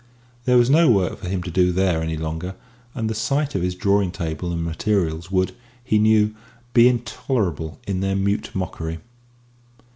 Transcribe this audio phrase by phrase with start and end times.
[0.45, 2.55] There was no work for him to do there any longer,
[2.95, 5.51] and the sight of his drawing table and materials would,
[5.83, 6.33] he knew,
[6.73, 8.97] be intolerable in their mute mockery.